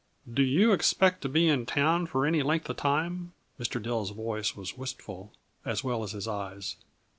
"Do 0.33 0.41
you 0.41 0.71
expect 0.73 1.21
to 1.21 1.29
be 1.29 1.47
in 1.47 1.67
town 1.67 2.07
for 2.07 2.25
any 2.25 2.41
length 2.41 2.67
of 2.71 2.77
time?" 2.77 3.33
Mr. 3.59 3.79
Dill's 3.79 4.09
voice 4.09 4.55
was 4.55 4.75
wistful, 4.75 5.31
as 5.63 5.83
well 5.83 6.01
as 6.01 6.13
his 6.13 6.27
eyes. 6.27 6.75